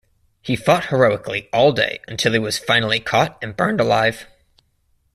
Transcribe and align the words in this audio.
He 0.41 0.55
fought 0.55 0.87
heroically 0.87 1.47
all 1.53 1.73
day 1.73 1.99
until 2.07 2.33
he 2.33 2.39
was 2.39 2.57
finally 2.57 2.99
caught 2.99 3.37
and 3.39 3.55
burned 3.55 3.79
alive. 3.79 4.25